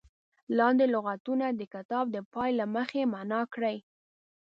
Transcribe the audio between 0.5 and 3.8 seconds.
لاندې لغتونه د کتاب د پای له برخې معنا کړي.